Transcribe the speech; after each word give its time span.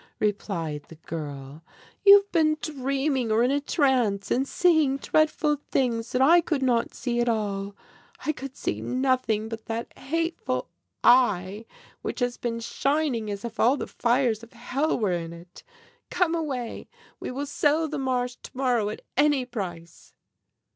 replied 0.17 0.81
the 0.87 0.95
girl. 0.95 1.63
"You 2.03 2.15
have 2.21 2.31
been 2.31 2.57
dreaming 2.59 3.31
or 3.31 3.43
in 3.43 3.51
a 3.51 3.61
trance, 3.61 4.31
and 4.31 4.47
seeing 4.47 4.97
dreadful 4.97 5.57
things 5.69 6.11
that 6.11 6.23
I 6.23 6.41
could 6.41 6.63
not 6.63 6.95
see 6.95 7.19
at 7.19 7.29
all! 7.29 7.75
I 8.25 8.31
could 8.31 8.57
see 8.57 8.81
nothing 8.81 9.47
but 9.47 9.65
that 9.67 9.95
hateful 9.95 10.69
'Eye,' 11.03 11.67
which 12.01 12.19
has 12.19 12.37
been 12.37 12.61
shining 12.61 13.29
as 13.29 13.45
if 13.45 13.59
all 13.59 13.77
the 13.77 13.85
fires 13.85 14.41
of 14.41 14.53
hell 14.53 14.97
were 14.97 15.11
in 15.11 15.33
it. 15.33 15.61
Come 16.09 16.33
away! 16.33 16.89
we 17.19 17.29
will 17.29 17.45
sell 17.45 17.87
the 17.87 17.99
Marsh 17.99 18.37
to 18.41 18.57
morrow 18.57 18.89
at 18.89 19.03
any 19.17 19.45
price!" 19.45 20.13